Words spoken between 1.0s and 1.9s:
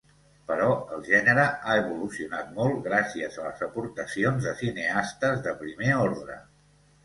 gènere ha